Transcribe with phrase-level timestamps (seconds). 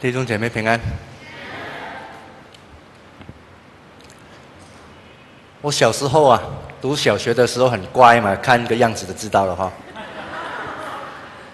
[0.00, 0.80] 弟兄姐妹平安。
[5.60, 6.40] 我小时候啊，
[6.80, 9.70] 读小学的时候很乖嘛，看个样子就知道了哈。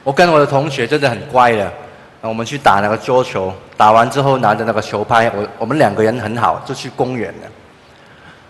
[0.04, 1.72] 我跟我的同学真的很乖的，
[2.21, 7.49] 我们去打那个桌球，打完之后拿着那个球拍，我我们两个人很好，就去公园了。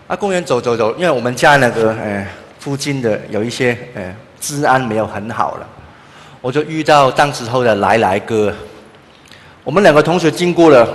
[0.09, 2.23] 啊，公园走走走，因为我们家那个呃
[2.59, 5.67] 附近的有一些呃治安没有很好了，
[6.39, 8.53] 我就遇到当时候的来来哥。
[9.67, 10.87] 我们两个同学经过了，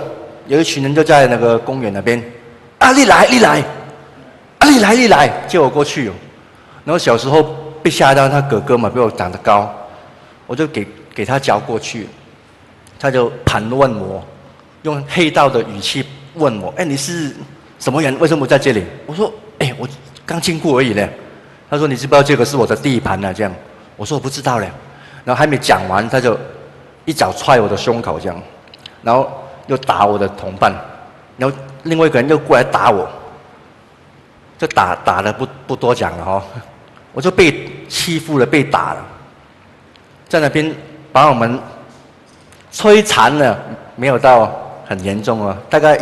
[0.47, 2.19] 有一群人就在那个公园那边。
[2.79, 3.63] 啊，你来，你来，
[4.57, 6.05] 啊，你来，你来，叫我过去。
[6.83, 7.43] 然后小时候
[7.83, 9.71] 被吓到，他哥哥嘛比我长得高，
[10.47, 12.07] 我就给给他叫过去。
[12.99, 14.25] 他就盘问我，
[14.81, 17.31] 用黑道的语气问我：“哎，你是
[17.77, 18.17] 什么人？
[18.17, 19.87] 为什么在这里？”我说：“哎，我
[20.25, 21.07] 刚经过而已呢。”
[21.69, 23.53] 他说：“你知不知道这个是我的地盘啊？”这样，
[23.97, 24.67] 我说：“我不知道嘞。”
[25.23, 26.35] 然后还没讲完，他就
[27.05, 28.41] 一脚踹我的胸口，这样。
[29.03, 29.29] 然后
[29.67, 30.73] 又打我的同伴，
[31.37, 33.07] 然后另外一个人又过来打我，
[34.57, 36.43] 就打打的不不多讲了哈、哦，
[37.11, 39.05] 我就被欺负了，被打了，
[40.27, 40.73] 在那边
[41.11, 41.59] 把我们
[42.71, 43.57] 摧残了，
[43.95, 44.51] 没有到
[44.87, 45.99] 很严重哦，大概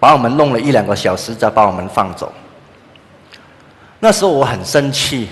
[0.00, 2.32] 把我们弄了一两个小时，再把我们放走。
[4.00, 5.28] 那时候我很生气，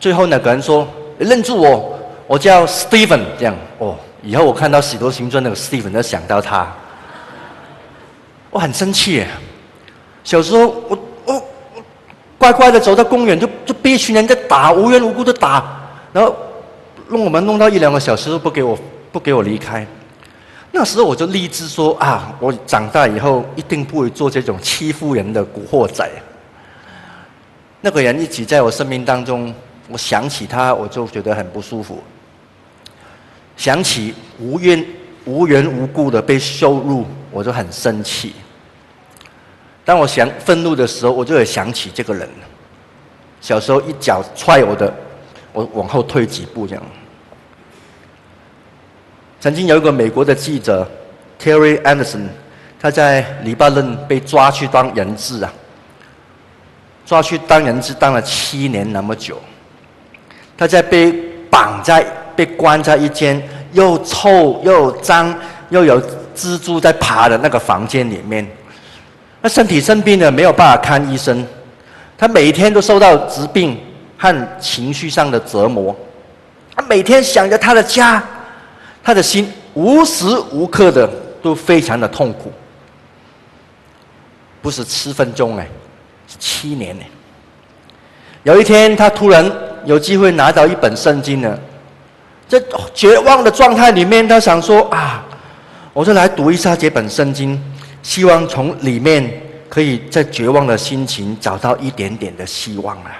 [0.00, 0.86] 最后那个人说
[1.18, 3.96] ：“认住我，我叫 Steven。”这样哦。
[4.22, 6.72] 以后我看到《使徒行传》那个 Stephen 就想到他，
[8.50, 9.24] 我很生气。
[10.22, 11.44] 小时候我我我
[12.38, 15.80] 乖乖的走到公园，就就被一群人在打，无缘无故的打，
[16.12, 16.34] 然后
[17.08, 18.78] 弄我们弄到一两个小时都不给我
[19.10, 19.84] 不给我离开。
[20.70, 26.08] 那时候我就立志说啊，我长大以后一定不会做这种欺负人的古惑仔。
[27.80, 29.52] 那个人一直在我生命当中，
[29.88, 32.00] 我想起他，我就觉得很不舒服。
[33.56, 34.84] 想起无缘
[35.24, 38.32] 无缘无故的被羞辱，我就很生气。
[39.84, 42.28] 当我想愤怒的时候，我就会想起这个人。
[43.40, 44.92] 小时候一脚踹我的，
[45.52, 46.82] 我往后退几步这样。
[49.40, 50.88] 曾经有一个美国的记者
[51.40, 52.26] Terry Anderson，
[52.80, 55.52] 他在黎巴嫩被抓去当人质啊，
[57.04, 59.40] 抓去当人质当了七年那么久，
[60.56, 61.12] 他在被
[61.50, 62.06] 绑在。
[62.34, 63.40] 被关在一间
[63.72, 65.34] 又臭又脏
[65.70, 66.00] 又有
[66.34, 68.46] 蜘蛛在爬的那个房间里面，
[69.42, 71.46] 他身体生病了，没有办法看医生，
[72.16, 73.78] 他每天都受到疾病
[74.16, 75.94] 和情绪上的折磨，
[76.74, 78.22] 他每天想着他的家，
[79.02, 81.08] 他的心无时无刻的
[81.42, 82.52] 都非常的痛苦，
[84.60, 85.66] 不是七分钟哎，
[86.28, 87.02] 是七年呢。
[88.44, 89.50] 有一天，他突然
[89.84, 91.58] 有机会拿到一本圣经了。
[92.52, 95.24] 在绝望的状态里面，他想说：“啊，
[95.94, 97.58] 我就来读一下这本圣经，
[98.02, 99.40] 希望从里面
[99.70, 103.10] 可以在绝望的心情找到一点点的希望啊！”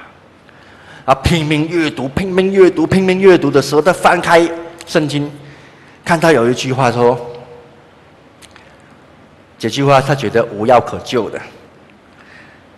[1.07, 4.47] 啊，拼命阅读，拼命阅读，拼命阅读的时候，他翻开
[4.87, 5.33] 圣经，
[6.05, 7.19] 看到有一句话说
[9.59, 11.41] ：“这句话他觉得无药可救的。”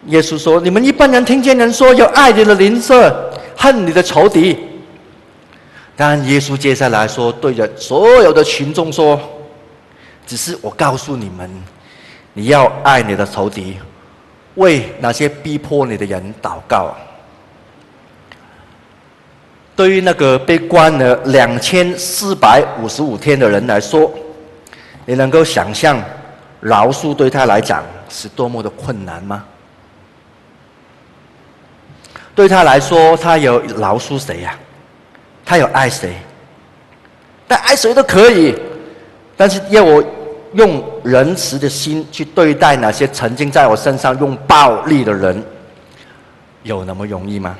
[0.06, 4.56] 耶稣说：“你们一般人听见人说要爱你的邻舍，恨你的仇敌。”
[5.97, 9.21] 但耶稣接下来说，对着所有的群众说
[10.27, 11.49] ：“只是我告诉你们，
[12.32, 13.77] 你要爱你的仇敌，
[14.56, 16.94] 为那些逼迫你的人祷告。”
[19.77, 24.12] 对于那个被关了两千四百五十五天的人来说，
[25.05, 26.03] 你能够想象
[26.61, 29.44] 饶恕对他来讲是多么的困难吗？
[32.34, 34.59] 对他来说，他有饶恕谁呀？
[35.44, 36.15] 他有爱谁？
[37.47, 38.55] 但爱谁都可以，
[39.37, 40.03] 但是要我
[40.55, 45.43] 用仁慈的心去对待那些曾经在我身上用暴力的人，
[46.62, 47.56] 有那么容易吗？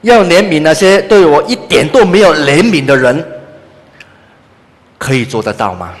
[0.00, 3.24] 要怜悯那些对我一点都没有怜悯的人，
[4.98, 5.94] 可以做得到吗？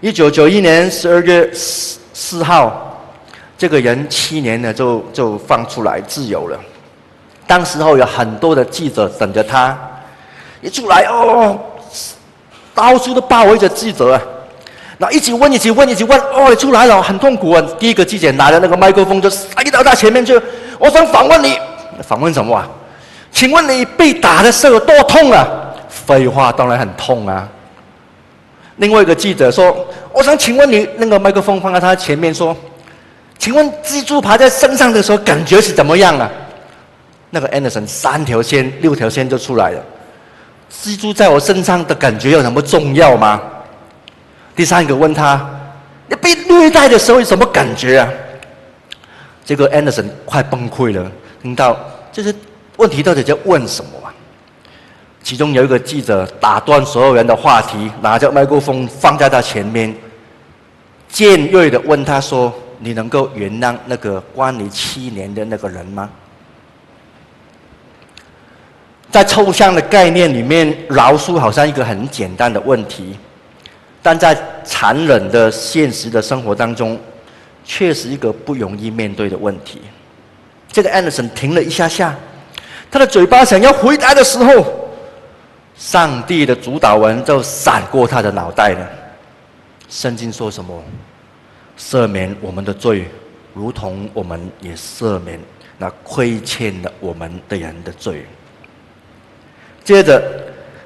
[0.00, 3.04] 一九九一年十二月四四号，
[3.58, 6.60] 这个人七年呢就就放出来自由了。
[7.46, 9.76] 当时候有很多的记者等着他，
[10.60, 11.58] 一出来哦，
[12.74, 14.22] 到处都包围着记者啊，
[14.98, 17.62] 然后一直问，一直问，一直问，哦，出来了，很痛苦啊。
[17.78, 20.40] 第一个记者拿着那个麦克风就塞到他前面去，
[20.78, 21.58] 我想访问你，
[22.02, 22.66] 访问什么啊？
[23.30, 25.46] 请问你被打的时候有多痛啊？
[25.88, 27.46] 废话，当然很痛啊。
[28.76, 29.76] 另外一个记者说，
[30.12, 32.56] 我想请问你，那个麦克风放在他前面说，
[33.38, 36.30] 请问蜘蛛爬在身上的时候感觉是怎么样啊？
[37.34, 39.84] 那个 Anderson 三条线、六条线就出来了，
[40.68, 43.42] 基督在我身上的感觉有那么重要吗？
[44.54, 45.44] 第三个问他，
[46.06, 48.08] 你被虐待的时候有什么感觉啊？
[49.44, 51.10] 这个安德森快崩溃了，
[51.42, 51.76] 听到
[52.12, 52.32] 这些
[52.76, 54.14] 问题到底在问什么啊？
[55.20, 59.92] 其中有一个记者打断所有人的话题，拿着麦克风放在他前面，
[61.08, 66.08] 尖锐的问他说：“你能够原谅那个关你七年的那个人吗？”
[69.14, 73.16] 在抽象的概念里面，饶恕好像一个很简单的问题，
[74.02, 76.98] 但在残忍的现实的生活当中，
[77.64, 79.80] 却是一个不容易面对的问题。
[80.66, 82.12] 这个安德森停了一下下，
[82.90, 84.90] 他的嘴巴想要回答的时候，
[85.76, 88.90] 上帝的主导文就闪过他的脑袋了。
[89.88, 90.82] 圣经说什么？
[91.78, 93.08] 赦免我们的罪，
[93.54, 95.38] 如同我们也赦免
[95.78, 98.26] 那亏欠了我们的人的罪。
[99.84, 100.22] 接着，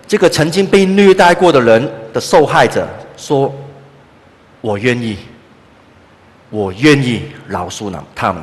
[0.08, 2.84] 这个曾经被虐待过的人的受害者
[3.16, 3.54] 说
[4.60, 5.16] ：“我愿意，
[6.50, 8.42] 我愿意饶恕了他们。”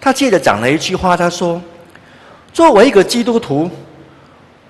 [0.00, 1.60] 他接着讲了一句话，他说
[2.54, 3.68] ：“作为一个基督徒，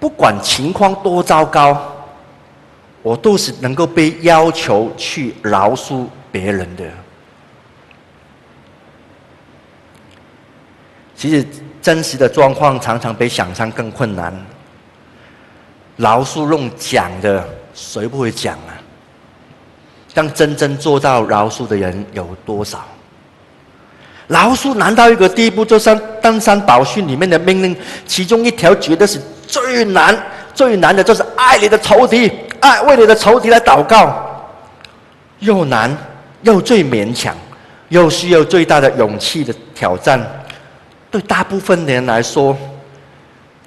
[0.01, 1.95] 不管情况多糟糕，
[3.03, 6.85] 我都是能够被要求去饶恕别人的。”
[11.15, 11.47] 其实。
[11.83, 14.33] 真实的状况常常比想象更困难。
[15.97, 18.73] 饶恕用讲的，谁不会讲啊？
[20.15, 22.85] 但真正做到饶恕的人有多少？
[24.29, 27.77] 饶恕难到一个地步，就像登山宝训里面的命令，
[28.07, 30.17] 其中一条绝对是最难、
[30.55, 32.31] 最难的，就是爱你的仇敌，
[32.61, 34.47] 爱为你的仇敌来祷告，
[35.41, 35.95] 又难
[36.43, 37.37] 又最勉强，
[37.89, 40.25] 又需要最大的勇气的挑战。
[41.13, 42.57] 对大部分的人来说，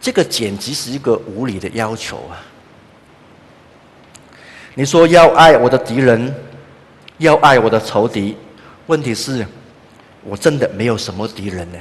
[0.01, 2.41] 这个简直是一个无理的要求啊！
[4.73, 6.33] 你说要爱我的敌人，
[7.19, 8.35] 要爱我的仇敌，
[8.87, 9.45] 问题是，
[10.23, 11.77] 我真的没有什么敌人呢？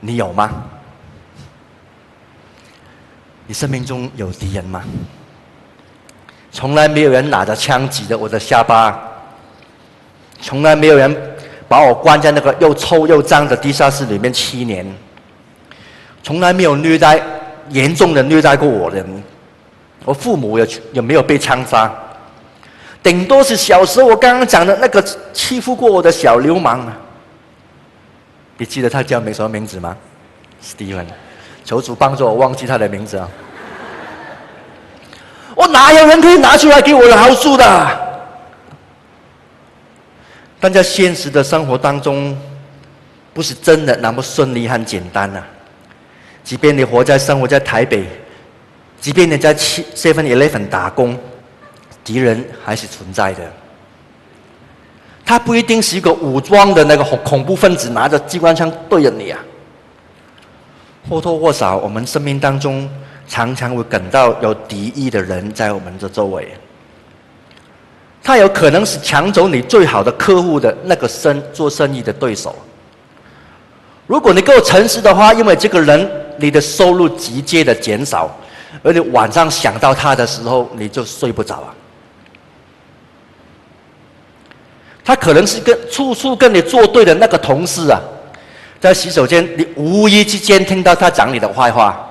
[0.00, 0.62] 你有吗？
[3.46, 4.84] 你生命中有敌人吗？
[6.52, 8.98] 从来没有人拿着枪指着我的下巴，
[10.42, 11.27] 从来没有人。
[11.68, 14.86] 把我关在那个又臭又脏的地下室里面七年，
[16.22, 17.22] 从来没有虐待
[17.68, 19.22] 严重的虐待过我人，
[20.04, 21.92] 我父母也也没有被枪杀，
[23.02, 25.04] 顶多是小时候我刚刚讲的那个
[25.34, 26.90] 欺负过我的小流氓。
[28.56, 29.96] 你记得他叫什么名字吗
[30.64, 31.04] ？Steven，
[31.64, 33.28] 求主帮助我忘记他的名字啊！
[35.54, 38.07] 我哪有人可以拿出来给我饶恕的？
[40.60, 42.36] 但在现实的生活当中，
[43.32, 45.46] 不是真的那么顺利和简单啊！
[46.42, 48.04] 即便你活在生活在台北，
[49.00, 51.16] 即便你在七 Seven Eleven 打工，
[52.02, 53.40] 敌人还是存在的。
[55.24, 59.38] 他不一定是一个武装的那个恐怖分子，拿着机关枪对着你啊。
[61.08, 62.90] 或多或少，我们生命当中
[63.28, 66.48] 常常会感到有敌意的人在我们的周围。
[68.28, 72.54] 他有可能是抢走你最好的客户的那个生做生意的对手。
[74.06, 78.30] 如果你够诚实的话，因为这个人你的收入直接的减少，
[78.82, 81.74] 而你晚上想到他的时候，你就睡不着啊。
[85.02, 87.98] 他可能是跟处处跟你作对的那个同事啊，
[88.78, 92.06] 在洗手间你无意之间听到他讲你的坏话，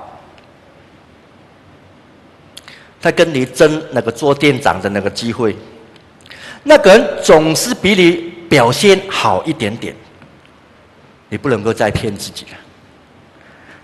[3.00, 5.56] 他跟你争那个做店长的那个机会。
[6.64, 8.12] 那个人总是比你
[8.50, 9.96] 表现好一点点，
[11.30, 12.58] 你不能够再骗自己了。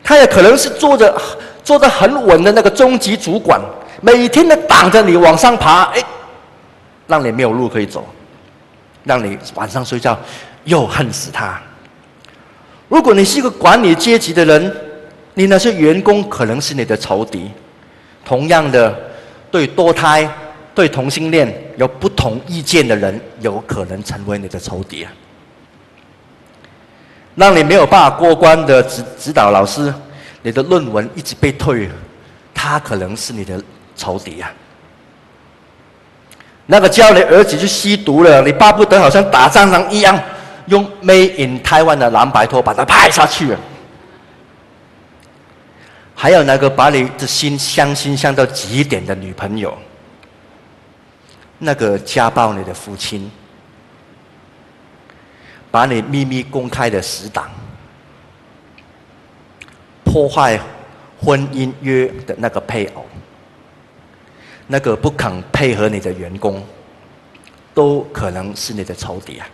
[0.03, 1.15] 他也可能是坐着
[1.63, 3.61] 坐着很稳的那个中级主管，
[4.01, 6.03] 每天都挡着你往上爬，哎，
[7.07, 8.05] 让你没有路可以走，
[9.03, 10.17] 让你晚上睡觉
[10.65, 11.61] 又恨死他。
[12.89, 14.75] 如果你是一个管理阶级的人，
[15.33, 17.49] 你那些员工可能是你的仇敌。
[18.25, 18.93] 同样的，
[19.49, 20.29] 对堕胎。
[20.75, 25.11] 对同性恋有不同意见的人，有可能成为你的仇敌啊！
[27.35, 29.93] 让你没有办法过关的指指导老师，
[30.41, 31.89] 你的论文一直被退，
[32.53, 33.61] 他可能是你的
[33.95, 34.51] 仇敌啊！
[36.65, 40.19] 那个叫你儿子去吸毒了，你巴不得好像打仗上一样，
[40.67, 43.55] 用 Made in Taiwan 的蓝白拖把他拍下去。
[46.15, 49.77] 还有那个把你的心相亲相到极点的女朋友。
[51.63, 53.31] 那个家暴你的父亲，
[55.71, 57.49] 把你秘密公开的死党，
[60.03, 60.59] 破坏
[61.17, 63.05] 婚姻约的那个配偶，
[64.67, 66.61] 那个不肯配合你的员工，
[67.73, 69.47] 都可能是你的仇敌啊。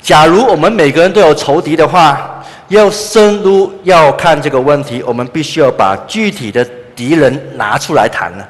[0.00, 8.48] 假如我们每个人都有仇敌的话，要深入要看这个问题，我们必须要把具体的敌人拿出来谈了，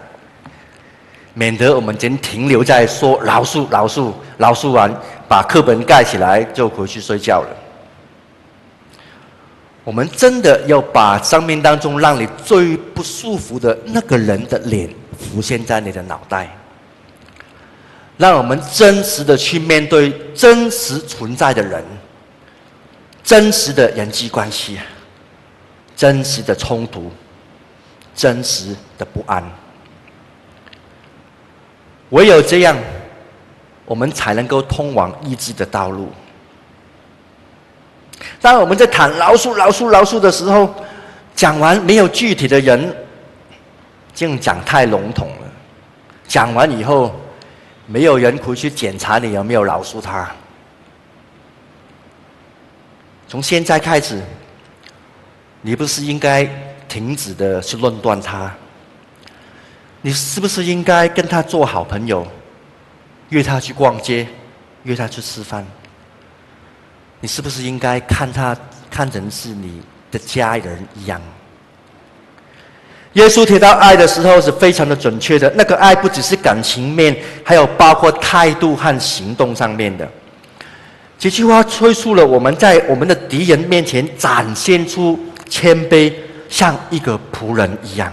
[1.38, 4.90] 免得我们仅停留在说饶恕、饶恕、饶恕完，
[5.28, 7.48] 把课本盖起来就回去睡觉了。
[9.84, 14.88] 我们真的要把生命当中让你最不舒服的那个人的脸
[15.18, 16.56] 浮现在你的脑袋，
[18.16, 21.84] 让我们真实的去面对真实存在的人，
[23.22, 24.78] 真实的人际关系，
[25.94, 27.12] 真实的冲突，
[28.14, 29.44] 真实的不安。
[32.10, 32.76] 唯有这样，
[33.84, 36.12] 我们才能够通往医治的道路。
[38.40, 40.74] 当我们在谈饶恕、饶恕、饶恕的时候，
[41.34, 42.94] 讲完没有具体的人，
[44.14, 45.46] 这样讲太笼统了。
[46.26, 47.14] 讲完以后，
[47.86, 50.28] 没有人回去检查你有没有饶恕他。
[53.28, 54.22] 从现在开始，
[55.60, 56.48] 你不是应该
[56.88, 58.52] 停止的去论断他？
[60.06, 62.24] 你是不是应该跟他做好朋友，
[63.30, 64.24] 约他去逛街，
[64.84, 65.66] 约他去吃饭？
[67.18, 68.56] 你是不是应该看他
[68.88, 69.82] 看成是你
[70.12, 71.20] 的家人一样？
[73.14, 80.08] 耶稣提到爱的时候是非常的准确的，那个爱不只是感情面，还有包括态度和行动上面的。
[81.18, 86.12] 这句话催促了我们在我们的敌人面前展现出谦卑，
[86.48, 88.12] 像一个仆人一样。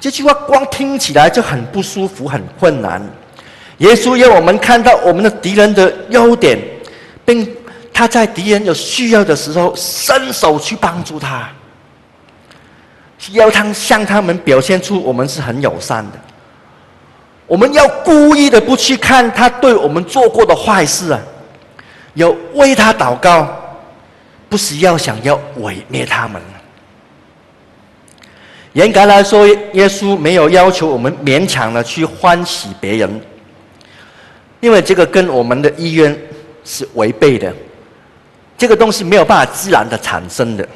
[0.00, 3.02] 这句话光听起来就很不舒服，很困难。
[3.78, 6.58] 耶稣要我们看到我们的敌人的优点，
[7.24, 7.48] 并
[7.92, 11.48] 他在敌人有需要的时候伸手去帮助他，
[13.32, 16.18] 要他向他们表现出我们是很友善的。
[17.46, 21.20] 我们要故意的不去看他对我们做过的坏事啊，
[22.14, 23.48] 要为他祷告，
[24.48, 26.40] 不是要想要毁灭他们。
[28.74, 33.20] 严格来说，耶稣没有要求我们勉强的去欢喜别人，
[34.60, 36.16] 因为这个跟我们的意愿
[36.64, 37.52] 是违背的。
[38.56, 40.68] 这个东西没有办法自然的产生的，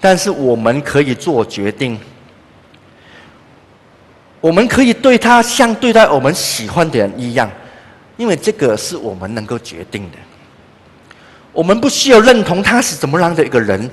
[0.00, 1.98] 但是我们可以做决定，
[4.40, 7.50] 我们可以对他像对待我们喜欢的人一样，
[8.16, 10.18] 因为这个是我们能够决定的。
[11.52, 13.90] 我们不需要认同他是怎么样的一个人，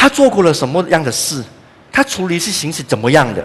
[0.00, 1.44] 他做过了什么样的事，
[1.92, 3.44] 他处理事情是怎么样的，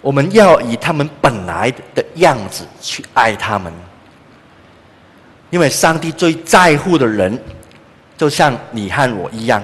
[0.00, 3.72] 我们要以他们本来的样子去爱他们。
[5.50, 7.36] 因为上帝最在乎的人，
[8.16, 9.60] 就像你和我一样，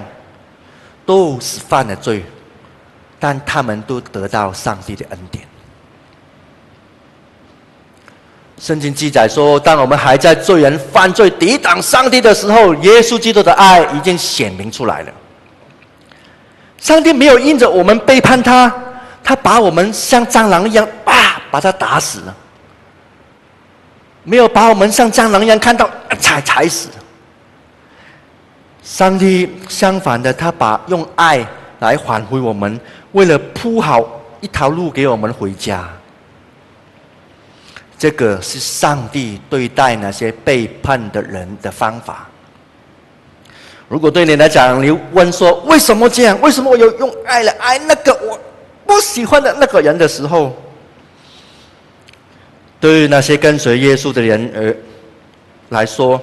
[1.05, 2.21] 都是犯了罪，
[3.17, 5.47] 但他们都得到上帝的恩典。
[8.59, 15.13] 圣经记载说，当我们还在罪人犯罪抵挡上帝的时候，耶稣基督的爱已经显明出来了。
[16.83, 18.69] 上帝没有因着我们背叛他，
[19.23, 22.35] 他把我们像蟑螂一样，啊，把他打死了。
[24.23, 26.89] 没有把我们像蟑螂一样看到踩踩死。
[28.83, 31.47] 上帝相反的，他把用爱
[31.79, 32.77] 来挽回我们，
[33.13, 34.05] 为了铺好
[34.41, 35.87] 一条路给我们回家。
[37.97, 42.27] 这个是上帝对待那些背叛的人的方法。
[43.93, 46.41] 如果对你来讲，你问说为什么这样？
[46.41, 48.39] 为什么我有用爱来爱那个我
[48.87, 50.51] 不喜欢的那个人的时候？
[52.79, 54.75] 对于那些跟随耶稣的人而
[55.69, 56.19] 来说，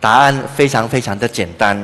[0.00, 1.82] 答案非常非常的简单，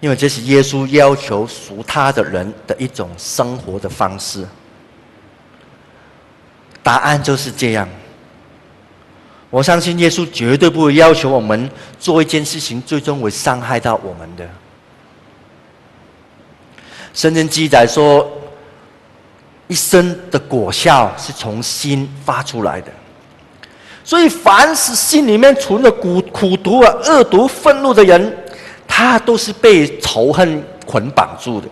[0.00, 4.44] 因为这是耶稣要求属他的人的一种生活的方式。
[6.82, 7.88] 答案就是这样。
[9.50, 14.48] 我相信耶稣绝对不会要求我们做一件事情，最终会伤害到我们的。
[17.12, 18.30] 圣经记载说。
[19.70, 22.90] 一生的果效是从心发出来的，
[24.02, 28.34] 所以凡是心里面存着苦苦毒啊、恶毒、愤怒的人，
[28.86, 31.68] 他都是被仇恨捆绑住的。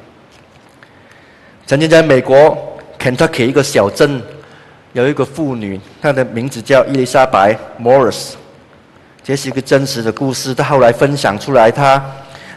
[1.67, 2.55] 曾经在美国
[2.99, 4.23] 肯特克一个小镇，
[4.97, 8.33] 有一个妇女，她的名字叫伊丽莎白 Morris，
[9.23, 10.55] 这是一个真实的故事。
[10.55, 12.03] 她后来分享出来，她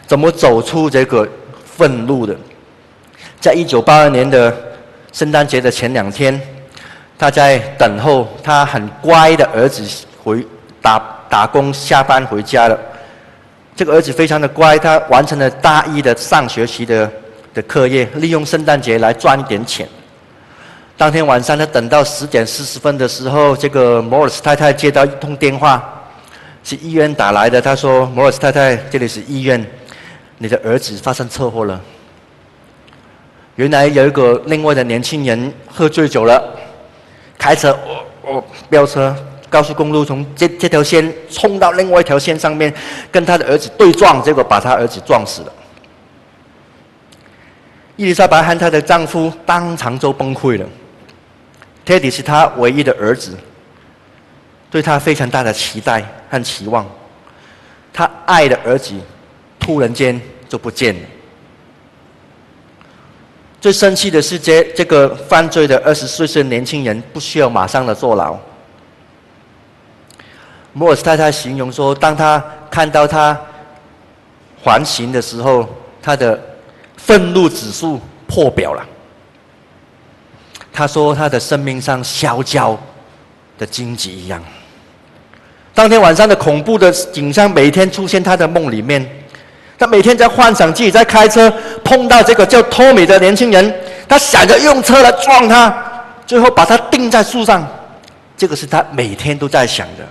[0.06, 1.28] 怎么走出这个
[1.64, 2.34] 愤怒的。
[3.38, 4.54] 在一九八二年的。
[5.12, 6.40] 圣诞节的前两天，
[7.18, 9.82] 他在等候他很乖的儿子
[10.22, 10.46] 回
[10.80, 12.78] 打打工下班回家了。
[13.74, 17.10] 这个儿子非常的乖，他完成了大一的上学期的
[17.52, 19.88] 的课业，利用圣诞节来赚一点钱。
[21.00, 25.82] 当天晚上，他等到十点四十分的时候，这个摩尔斯太太接到一通电话，
[26.62, 27.58] 是医院打来的。
[27.58, 29.66] 他说：“摩尔斯太太，这里是医院，
[30.36, 31.80] 你的儿子发生车祸了。”
[33.56, 36.38] 原来有一个另外的年轻人喝醉酒了，
[37.38, 39.16] 开车哦哦飙车，
[39.48, 42.70] 高速公路从这这条线冲到另外一条线上面，
[43.10, 45.52] 跟他的儿子对撞，结果把他儿子撞死了。
[47.96, 50.66] 伊丽莎白和她的丈夫当场就崩溃了。
[51.84, 53.36] Teddy 是他唯一的儿子，
[54.70, 56.86] 对他非常大的期待和期望。
[57.92, 58.94] 他爱的儿子
[59.58, 61.00] 突然间就不见了。
[63.60, 68.38] 最生气的是这，这个犯罪的二十岁的年轻人不需要马上的坐牢。
[70.72, 73.38] 摩尔斯太太形容说，当他看到他
[74.62, 75.68] 还刑的时候，
[76.00, 76.40] 他的
[76.96, 78.86] 愤怒指数破表了。
[80.72, 82.78] 他说：“他的生命像烧焦
[83.58, 84.42] 的荆棘一样。
[85.74, 89.04] 当天晚上的恐怖的景象每天出现他的梦里面。
[89.78, 91.50] 他每天在幻想自己在开车
[91.82, 93.74] 碰到这个叫托米的年轻人，
[94.06, 95.74] 他想着用车来撞他，
[96.26, 97.66] 最后把他钉在树上。
[98.36, 100.06] 这个是他每天都在想的。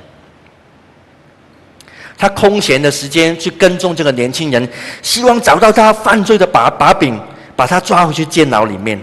[2.17, 4.67] 他空闲的时间去跟踪这个年轻人，
[5.01, 7.19] 希望找到他犯罪的把把柄，
[7.55, 8.99] 把他抓回去监牢里面。”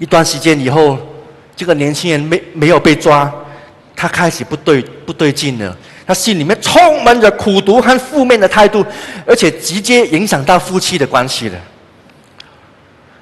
[0.00, 0.98] 一段时间以后，
[1.54, 3.30] 这个年轻人没没有被抓，
[3.94, 5.76] 他开始不对不对劲了。
[6.06, 8.82] 他心里面充满着苦毒和负面的态度，
[9.26, 11.58] 而且直接影响到夫妻的关系了。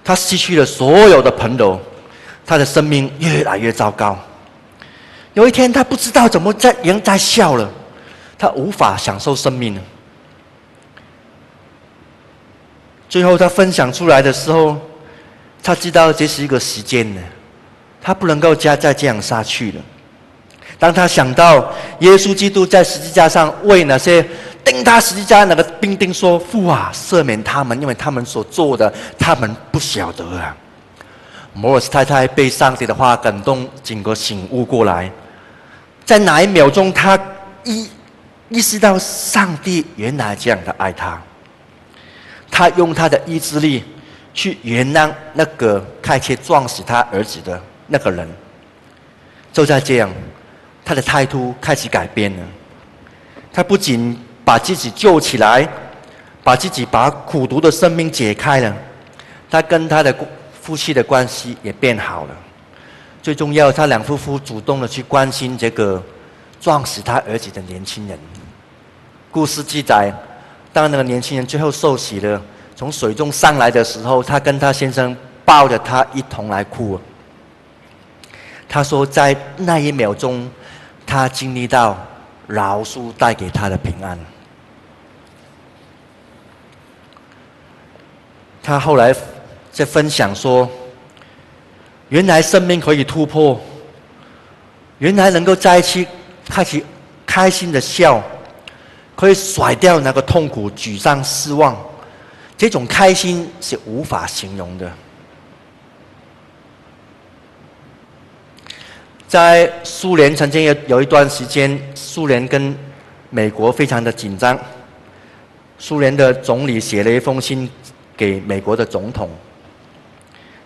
[0.05, 1.79] 他失去了所有的朋友，
[2.47, 4.17] 他的生命越来越糟糕。
[5.35, 7.69] 有一天，他不知道怎么在人在笑了，
[8.39, 9.83] 他无法享受生命了。
[13.09, 14.77] 最后，他分享出来的时候。
[15.63, 17.21] 他知道这是一个时间呢，
[18.01, 19.81] 他不能够再再这样下去了。
[20.79, 24.25] 当他想到耶稣基督在十字架上为那些
[24.65, 30.57] 钉他十字架那个兵丁说：“父啊，赦免他们，因为他们所做的，他们不晓得啊。”
[31.53, 35.11] 摩尔斯太太被上帝的话感动，整个醒悟过来，
[36.05, 37.19] 在哪一秒钟，他
[37.65, 37.89] 意
[38.49, 41.21] 意识到上帝原来这样的爱他，
[42.51, 43.83] 他用他的意志力。
[44.39, 48.29] 去原谅那个开车撞死他儿子的那个人，
[49.53, 50.09] 就在这样，
[50.85, 52.47] 他的态度开始改变了。
[53.53, 55.69] 他不仅把自己救起来，
[56.45, 58.73] 把自己把苦毒的生命解开了，
[59.51, 60.15] 他跟他的
[60.53, 62.37] 夫妻的关系也变好了。
[63.21, 66.01] 最重要，他两夫妇主动的去关心这个
[66.61, 68.17] 撞死他儿子的年轻人。
[69.33, 70.15] 故事记载，
[70.73, 72.41] 当那个年轻人最后受洗了。
[72.79, 76.97] 从水中上来的时候，他跟他先生抱着他一同来哭。
[78.69, 80.49] 他说，在那一秒钟，
[81.05, 81.99] 他经历到
[82.47, 84.17] 饶恕带给他的平安。
[88.63, 89.13] 他后来
[89.73, 90.71] 在分享说，
[92.11, 93.61] 原来生命可以突破，
[94.99, 96.07] 原来能够在一起
[96.49, 96.81] 开始
[97.27, 98.23] 开心的笑，
[99.17, 101.77] 可以甩掉那个痛苦、沮丧、失望。
[102.59, 104.93] 这种开心是无法形容的。
[109.29, 112.77] 在苏联曾经有有一段时间，苏联跟
[113.31, 114.59] 美国非常的紧张。
[115.79, 117.71] 苏联的总理写了一封信
[118.17, 119.31] 给美国的总统，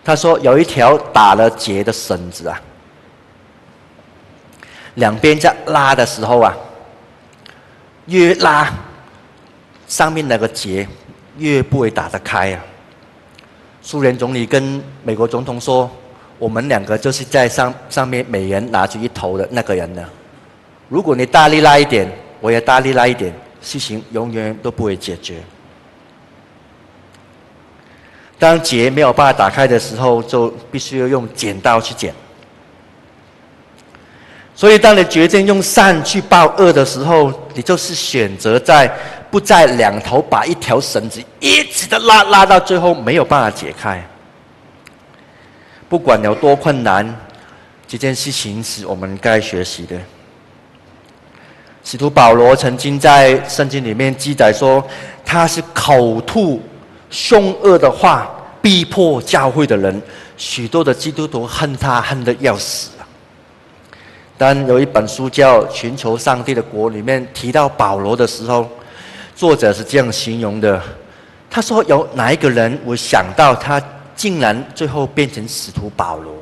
[0.03, 2.59] 他说有一条打了结的绳子啊，
[4.95, 6.57] 两边在拉的时候啊，
[8.07, 8.73] 越拉
[9.87, 10.87] 上面那个结。
[11.37, 12.63] 越不会打得开啊！
[13.81, 15.89] 苏联总理跟美国总统说
[16.39, 20.01] ：“我们两个就是在上上面，每人拿出一头的那个人呢。
[20.87, 25.35] 如果你大力拉一点，我也大力拉一点，事情永远都不会解决。
[28.37, 32.13] 当结没有办法打开的时候，就必须要用剪刀去剪。
[34.55, 38.89] 所以，当你决定用善去报恶的时候，你就是选择在。”
[39.33, 43.99] 不在两头把一条绳子一直的拉，拉到最后没有办法解开。
[45.89, 47.03] 不管有多困难，
[47.87, 49.97] 这件事情是我们该学习的。
[51.83, 54.87] 使徒保罗曾经在圣经里面记载说，
[55.25, 56.61] 他是口吐
[57.09, 58.29] 凶恶的话，
[58.61, 59.99] 逼迫教会的人，
[60.37, 62.91] 许多的基督徒恨他恨得要死。
[64.37, 68.69] 但有一本书叫《寻求上帝的国》里面提到保罗的时候，
[69.35, 70.81] 作者是这样形容的：
[71.49, 73.81] 他说，有哪一个人我想到他
[74.15, 76.33] 竟然最后变成使徒保罗？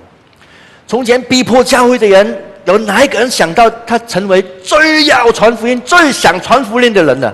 [0.88, 7.34] 从前逼迫教会的人，有哪一个人想到他成为最要传福音、最想传福音的人呢？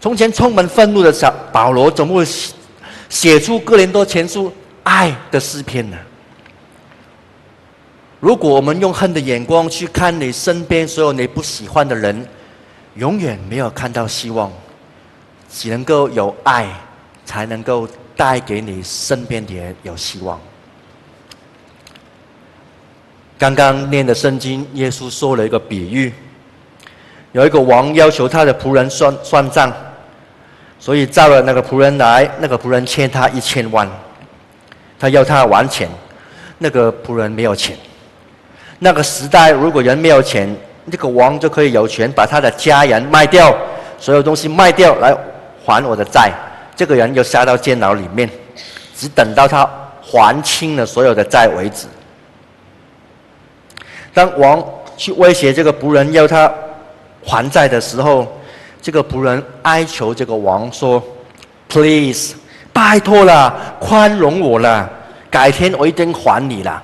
[0.00, 2.26] 从前充满愤怒的小保罗，怎么会
[3.08, 4.52] 写出哥林多前书
[4.82, 5.96] 爱的诗篇呢？
[8.18, 12.26] 如果我们用恨的眼光去看你身边所有你不喜欢的人，
[12.96, 14.50] 永远没有看到希望。
[15.54, 16.66] 只能够有爱，
[17.26, 20.40] 才能够带给你身边的人有希望。
[23.36, 26.10] 刚刚念的圣经，耶稣说了一个比喻：
[27.32, 29.70] 有一个王要求他的仆人算算账，
[30.78, 33.86] 所以召了那个仆人来，那个仆人欠他一千万，
[34.98, 35.86] 他要他还钱，
[36.56, 37.76] 那个仆人没有钱。
[38.78, 40.56] 那个时代，如果人没有钱，
[40.90, 43.54] 这个王就可以有权把他的家人卖掉，
[43.98, 45.16] 所有东西卖掉来
[45.64, 46.32] 还我的债。
[46.74, 48.28] 这个人就下到监牢里面，
[48.96, 49.68] 只等到他
[50.00, 51.86] 还清了所有的债为止。
[54.12, 54.62] 当王
[54.96, 56.52] 去威胁这个仆人要他
[57.24, 58.26] 还债的时候，
[58.80, 61.02] 这个仆人哀求这个王说
[61.68, 62.34] ：“Please，
[62.72, 64.90] 拜托了，宽容我了，
[65.30, 66.82] 改天我一定还你了。”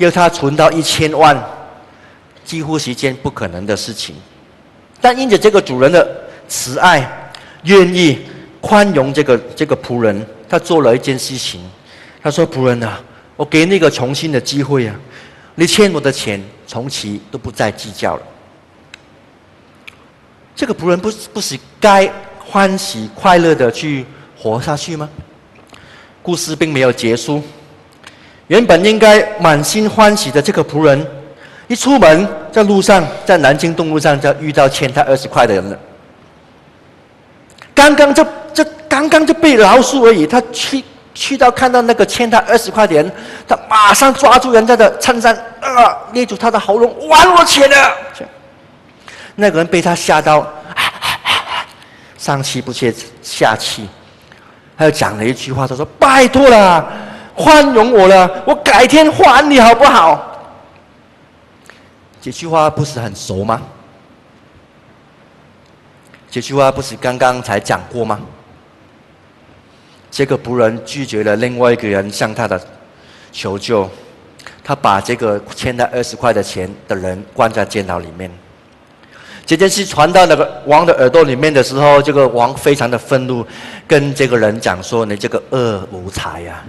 [0.00, 1.38] 要他存到一千万，
[2.42, 4.16] 几乎是一件不可能的事情。
[4.98, 7.30] 但因着这个主人的慈爱，
[7.64, 8.18] 愿意
[8.62, 11.60] 宽容这个这个仆人，他做了一件事情。
[12.22, 12.98] 他说：“仆人啊，
[13.36, 14.94] 我给你一个重新的机会啊，
[15.54, 18.22] 你欠我的钱，从此都不再计较了。”
[20.56, 24.06] 这个仆人不不是该欢喜快乐的去
[24.38, 25.06] 活下去吗？
[26.22, 27.42] 故事并没有结束。
[28.50, 31.06] 原本应该满心欢喜的这个仆人，
[31.68, 35.78] 一出门在路上，在南京东路上就遇到欠他二十块的人了。
[37.72, 40.82] 刚刚就就刚刚就被饶恕而已，他去
[41.14, 43.12] 去到看到那个欠他二十块的人，
[43.46, 47.92] 他马上抓住人家的衬衫，啊，捏住他的喉咙，还我钱了。
[49.36, 50.44] 那个人被他吓到，
[52.18, 53.88] 上气不接下气，
[54.76, 56.84] 他又讲了一句话，他说：“拜托了。”
[57.42, 60.26] 宽容我了，我改天还你好不好？
[62.20, 63.62] 这句话不是很熟吗？
[66.30, 68.20] 这句话不是刚刚才讲过吗？
[70.10, 72.60] 这个仆人拒绝了另外一个人向他的
[73.32, 73.88] 求救，
[74.62, 78.30] 他把这个欠他二十块的钱的人关在监牢里面。
[79.46, 83.44] 这件事传到那个王的耳朵里面的时候，这个王非常的愤怒，
[83.88, 86.62] 跟这个人讲说：“你这个恶奴才呀！”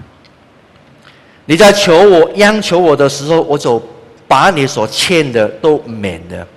[1.46, 3.82] 你在求我、央求我的时候，我就
[4.28, 6.48] 把你所欠的都免了。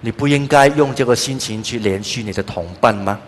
[0.00, 3.18] 你不应该用这个心情去怜恤你的同伴吗？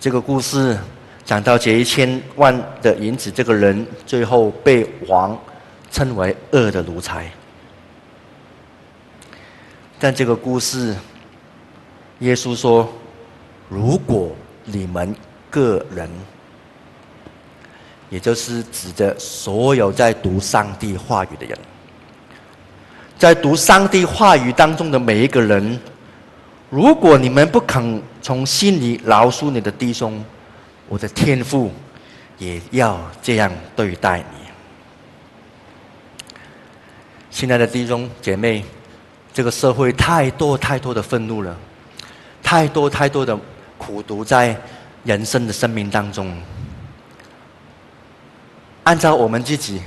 [0.00, 0.76] 这个故事
[1.24, 5.38] 讲到这一千万的银子，这个人最后被王
[5.90, 7.30] 称为恶的奴才。
[10.00, 10.96] 但这个故事，
[12.20, 12.88] 耶稣说
[13.68, 15.14] ：“如果你们
[15.50, 16.08] 个人。”
[18.10, 21.58] 也就是指着所有在读上帝话语的人，
[23.18, 25.78] 在读上帝话语当中的每一个人，
[26.70, 30.24] 如果你们不肯从心里饶恕你的弟兄，
[30.88, 31.70] 我的天父
[32.38, 34.24] 也要这样对待你。
[37.30, 38.64] 亲爱的弟兄姐妹，
[39.32, 41.56] 这个社会太多太多的愤怒了，
[42.42, 43.38] 太多太多的
[43.76, 44.56] 苦毒在
[45.04, 46.34] 人生的生命当中。
[48.88, 49.82] 按照我们自己，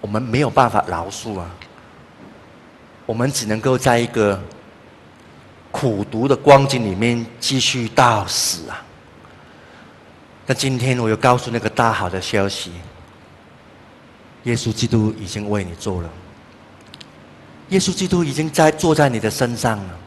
[0.00, 1.46] 我们没有办法饶恕啊。
[3.04, 4.42] 我们只能够在一个
[5.70, 8.82] 苦毒的光景里面继续到死啊。
[10.46, 12.72] 那今天我又告诉那个大好的消息：
[14.44, 16.08] 耶稣基督已经为你做了，
[17.68, 19.98] 耶稣基督已经在坐在你的身上了。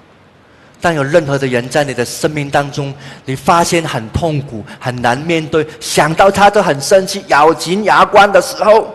[0.80, 2.94] 当有任何的人在你的生命当中，
[3.26, 8.94] 你发现很痛苦、很难面对，想到他都很生气、咬紧牙关的时候，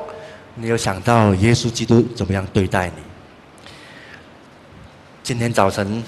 [0.54, 3.02] 你有想到耶稣基督怎么样对待你？
[5.24, 6.02] 今天早晨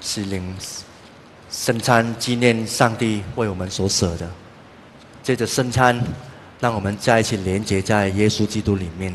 [0.00, 0.54] 是领
[1.50, 4.28] 圣餐，纪念上帝为我们所舍的。
[5.22, 5.98] 借着圣餐，
[6.60, 9.14] 让我们再一起连接在耶稣基督里面，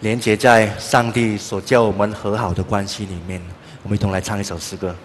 [0.00, 3.40] 连接在上帝所叫我们和好的关系里面。
[3.84, 4.96] 我们一同来唱一首诗歌。